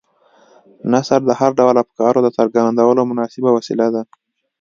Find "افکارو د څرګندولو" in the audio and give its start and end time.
1.83-3.01